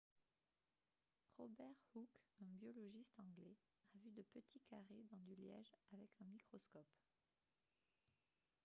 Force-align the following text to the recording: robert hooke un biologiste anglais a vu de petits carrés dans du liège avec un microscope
robert 1.37 1.77
hooke 1.93 2.19
un 2.39 2.51
biologiste 2.59 3.19
anglais 3.19 3.55
a 3.93 3.99
vu 3.99 4.09
de 4.09 4.23
petits 4.23 4.63
carrés 4.67 5.05
dans 5.11 5.19
du 5.19 5.35
liège 5.35 5.71
avec 5.93 6.09
un 6.21 6.25
microscope 6.25 6.87